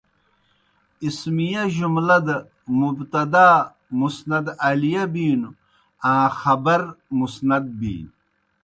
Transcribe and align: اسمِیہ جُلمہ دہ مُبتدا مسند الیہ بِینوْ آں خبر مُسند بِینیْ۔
اسمِیہ 1.05 1.63
جُلمہ 1.75 2.17
دہ 2.25 2.37
مُبتدا 2.79 3.47
مسند 3.99 4.45
الیہ 4.67 5.03
بِینوْ 5.13 5.49
آں 6.09 6.27
خبر 6.39 6.79
مُسند 7.17 7.65
بِینیْ۔ 7.79 8.11